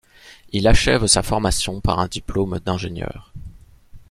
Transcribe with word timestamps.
Il 0.51 0.67
achève 0.67 1.05
sa 1.05 1.21
formation 1.21 1.79
par 1.79 1.99
un 1.99 2.07
diplôme 2.07 2.57
d’ingénieur. 2.65 3.31